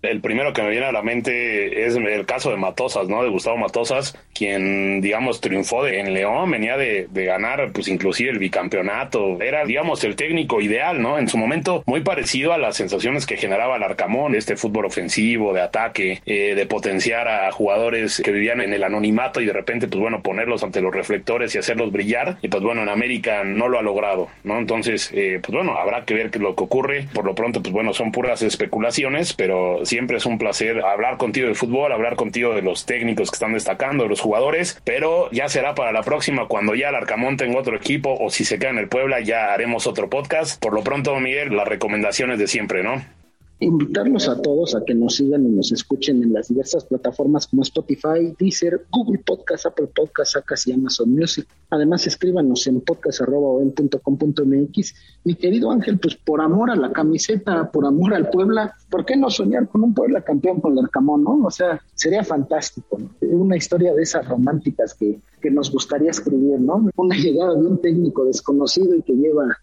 El 0.00 0.20
primero 0.20 0.52
que 0.52 0.62
me 0.62 0.70
viene 0.70 0.86
a 0.86 0.92
la 0.92 1.02
mente 1.02 1.84
es 1.84 1.96
el 1.96 2.24
caso 2.24 2.50
de 2.50 2.56
Matosas, 2.56 3.08
¿no? 3.08 3.24
De 3.24 3.30
Gustavo 3.30 3.56
Matosas, 3.56 4.16
quien, 4.32 5.00
digamos, 5.00 5.40
triunfó 5.40 5.88
en 5.88 6.14
León, 6.14 6.52
venía 6.52 6.76
de, 6.76 7.08
ganar, 7.12 7.72
pues, 7.72 7.88
inclusive 7.88 8.30
el 8.30 8.38
bicampeonato. 8.38 9.40
Era, 9.42 9.64
digamos, 9.64 10.04
el 10.04 10.14
técnico 10.14 10.60
ideal, 10.60 11.02
¿no? 11.02 11.18
En 11.18 11.28
su 11.28 11.36
momento, 11.36 11.82
muy 11.86 12.02
parecido 12.02 12.52
a 12.52 12.58
las 12.58 12.76
sensaciones 12.76 13.26
que 13.26 13.36
generaba 13.36 13.76
el 13.76 13.82
Arcamón, 13.82 14.36
este 14.36 14.56
fútbol 14.56 14.86
ofensivo, 14.86 15.52
de 15.52 15.62
ataque, 15.62 16.22
eh, 16.26 16.54
de 16.54 16.66
potenciar 16.66 17.26
a 17.26 17.50
jugadores 17.50 18.22
que 18.24 18.30
vivían 18.30 18.60
en 18.60 18.72
el 18.72 18.84
anonimato 18.84 19.40
y 19.40 19.46
de 19.46 19.52
repente, 19.52 19.88
pues, 19.88 20.00
bueno, 20.00 20.22
ponerlos 20.22 20.62
ante 20.62 20.80
los 20.80 20.94
reflectores 20.94 21.56
y 21.56 21.58
hacerlos 21.58 21.90
brillar. 21.90 22.38
Y, 22.40 22.48
pues, 22.48 22.62
bueno, 22.62 22.82
en 22.82 22.88
América 22.88 23.42
no 23.42 23.66
lo 23.66 23.80
ha 23.80 23.82
logrado, 23.82 24.28
¿no? 24.44 24.58
Entonces, 24.58 25.10
eh, 25.12 25.40
pues, 25.42 25.52
bueno, 25.52 25.76
habrá 25.76 26.04
que 26.04 26.14
ver 26.14 26.30
qué 26.30 26.38
es 26.38 26.42
lo 26.42 26.54
que 26.54 26.62
ocurre. 26.62 27.08
Por 27.12 27.24
lo 27.24 27.34
pronto, 27.34 27.60
pues, 27.60 27.72
bueno, 27.72 27.92
son 27.92 28.12
puras 28.12 28.42
especulaciones, 28.42 29.32
pero 29.32 29.84
siempre 29.88 30.18
es 30.18 30.26
un 30.26 30.38
placer 30.38 30.84
hablar 30.84 31.16
contigo 31.16 31.48
de 31.48 31.54
fútbol, 31.54 31.92
hablar 31.92 32.16
contigo 32.16 32.54
de 32.54 32.62
los 32.62 32.86
técnicos 32.86 33.30
que 33.30 33.36
están 33.36 33.54
destacando, 33.54 34.04
de 34.04 34.10
los 34.10 34.20
jugadores, 34.20 34.80
pero 34.84 35.30
ya 35.32 35.48
será 35.48 35.74
para 35.74 35.92
la 35.92 36.02
próxima 36.02 36.46
cuando 36.46 36.74
ya 36.74 36.90
el 36.90 36.94
Arcamón 36.94 37.36
tenga 37.36 37.58
otro 37.58 37.76
equipo 37.76 38.16
o 38.18 38.30
si 38.30 38.44
se 38.44 38.58
queda 38.58 38.70
en 38.70 38.78
el 38.78 38.88
Puebla 38.88 39.20
ya 39.20 39.52
haremos 39.52 39.86
otro 39.86 40.08
podcast. 40.08 40.60
Por 40.62 40.74
lo 40.74 40.82
pronto, 40.82 41.18
Miguel, 41.18 41.56
las 41.56 41.66
recomendaciones 41.66 42.38
de 42.38 42.46
siempre, 42.46 42.82
¿no? 42.82 43.17
Invitarlos 43.60 44.28
a 44.28 44.40
todos 44.40 44.74
a 44.74 44.84
que 44.84 44.94
nos 44.94 45.16
sigan 45.16 45.44
y 45.46 45.48
nos 45.48 45.72
escuchen 45.72 46.22
en 46.22 46.32
las 46.32 46.48
diversas 46.48 46.84
plataformas 46.84 47.48
como 47.48 47.62
Spotify, 47.62 48.34
Deezer, 48.38 48.86
Google 48.90 49.20
Podcast, 49.24 49.66
Apple 49.66 49.88
Podcast, 49.94 50.36
Acas 50.36 50.66
y 50.66 50.72
Amazon 50.72 51.14
Music. 51.14 51.46
Además, 51.70 52.06
escríbanos 52.06 52.66
en 52.66 52.80
podcast.com.mx. 52.80 54.94
Mi 55.24 55.34
querido 55.34 55.70
Ángel, 55.70 55.98
pues 55.98 56.16
por 56.16 56.40
amor 56.40 56.70
a 56.70 56.76
la 56.76 56.92
camiseta, 56.92 57.70
por 57.70 57.84
amor 57.84 58.14
al 58.14 58.30
Puebla, 58.30 58.74
¿por 58.90 59.04
qué 59.04 59.16
no 59.16 59.28
soñar 59.28 59.68
con 59.68 59.82
un 59.82 59.92
Puebla 59.92 60.22
campeón 60.22 60.60
con 60.60 60.78
el 60.78 60.84
Arcamón, 60.84 61.24
no? 61.24 61.40
O 61.44 61.50
sea, 61.50 61.82
sería 61.94 62.22
fantástico, 62.22 62.96
¿no? 62.98 63.10
Una 63.20 63.56
historia 63.56 63.92
de 63.92 64.02
esas 64.02 64.26
románticas 64.28 64.94
que, 64.94 65.20
que 65.40 65.50
nos 65.50 65.72
gustaría 65.72 66.10
escribir, 66.10 66.60
¿no? 66.60 66.88
Una 66.96 67.16
llegada 67.16 67.54
de 67.54 67.66
un 67.66 67.80
técnico 67.80 68.24
desconocido 68.24 68.94
y 68.94 69.02
que 69.02 69.14
lleva 69.14 69.58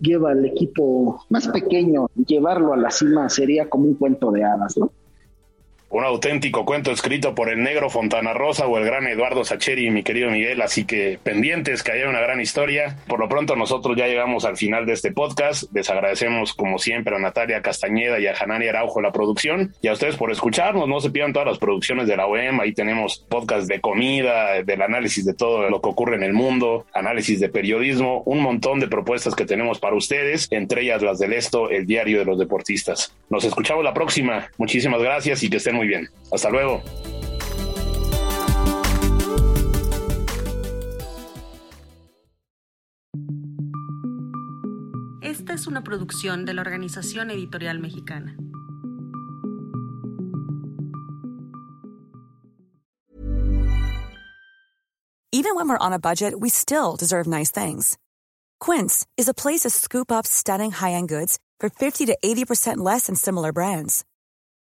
lleva 0.00 0.32
al 0.32 0.44
equipo 0.44 1.24
más 1.30 1.48
pequeño, 1.48 2.08
llevarlo 2.26 2.72
a 2.72 2.76
la 2.76 2.90
cima 2.90 3.28
sería 3.28 3.68
como 3.68 3.84
un 3.84 3.94
cuento 3.94 4.30
de 4.30 4.44
hadas, 4.44 4.76
¿no? 4.76 4.92
Un 5.94 6.04
auténtico 6.04 6.64
cuento 6.64 6.90
escrito 6.90 7.36
por 7.36 7.48
el 7.48 7.62
negro 7.62 7.88
Fontana 7.88 8.32
Rosa 8.32 8.66
o 8.66 8.78
el 8.78 8.84
gran 8.84 9.06
Eduardo 9.06 9.44
Sacheri, 9.44 9.92
mi 9.92 10.02
querido 10.02 10.28
Miguel, 10.28 10.60
así 10.60 10.84
que 10.84 11.20
pendientes 11.22 11.84
que 11.84 11.92
haya 11.92 12.08
una 12.08 12.18
gran 12.18 12.40
historia. 12.40 12.96
Por 13.06 13.20
lo 13.20 13.28
pronto 13.28 13.54
nosotros 13.54 13.96
ya 13.96 14.08
llegamos 14.08 14.44
al 14.44 14.56
final 14.56 14.86
de 14.86 14.92
este 14.92 15.12
podcast. 15.12 15.72
Les 15.72 15.88
agradecemos 15.88 16.52
como 16.52 16.80
siempre 16.80 17.14
a 17.14 17.20
Natalia 17.20 17.62
Castañeda 17.62 18.18
y 18.18 18.26
a 18.26 18.34
Hanani 18.34 18.66
Araujo 18.66 19.00
la 19.00 19.12
producción 19.12 19.72
y 19.82 19.86
a 19.86 19.92
ustedes 19.92 20.16
por 20.16 20.32
escucharnos. 20.32 20.88
No 20.88 20.98
se 20.98 21.10
pierdan 21.10 21.32
todas 21.32 21.46
las 21.46 21.58
producciones 21.58 22.08
de 22.08 22.16
la 22.16 22.26
OEM. 22.26 22.58
Ahí 22.58 22.72
tenemos 22.72 23.24
podcast 23.28 23.68
de 23.68 23.80
comida, 23.80 24.64
del 24.64 24.82
análisis 24.82 25.24
de 25.24 25.34
todo 25.34 25.70
lo 25.70 25.80
que 25.80 25.90
ocurre 25.90 26.16
en 26.16 26.24
el 26.24 26.32
mundo, 26.32 26.86
análisis 26.92 27.38
de 27.38 27.50
periodismo, 27.50 28.24
un 28.26 28.40
montón 28.40 28.80
de 28.80 28.88
propuestas 28.88 29.36
que 29.36 29.46
tenemos 29.46 29.78
para 29.78 29.94
ustedes, 29.94 30.48
entre 30.50 30.82
ellas 30.82 31.02
las 31.02 31.20
del 31.20 31.34
Esto, 31.34 31.70
el 31.70 31.86
diario 31.86 32.18
de 32.18 32.24
los 32.24 32.36
deportistas. 32.36 33.14
Nos 33.30 33.44
escuchamos 33.44 33.84
la 33.84 33.94
próxima. 33.94 34.50
Muchísimas 34.58 35.00
gracias 35.00 35.44
y 35.44 35.48
que 35.48 35.58
estén 35.58 35.83
muy 35.84 35.88
bien. 35.88 36.08
Hasta 36.32 36.50
luego. 36.50 36.82
Esta 45.22 45.54
es 45.54 45.66
una 45.66 45.82
producción 45.82 46.44
de 46.44 46.54
la 46.54 46.62
Organización 46.62 47.30
Editorial 47.30 47.78
Mexicana. 47.80 48.36
Even 55.32 55.56
when 55.56 55.68
we're 55.68 55.76
on 55.78 55.92
a 55.92 55.98
budget, 55.98 56.38
we 56.38 56.48
still 56.48 56.96
deserve 56.96 57.26
nice 57.26 57.50
things. 57.50 57.98
Quince 58.60 59.04
is 59.18 59.28
a 59.28 59.34
place 59.34 59.62
to 59.62 59.70
scoop 59.70 60.10
up 60.10 60.26
stunning 60.26 60.70
high-end 60.70 61.08
goods 61.08 61.38
for 61.60 61.68
50 61.68 62.06
to 62.06 62.16
80% 62.24 62.78
less 62.78 63.06
than 63.06 63.16
similar 63.16 63.52
brands. 63.52 64.04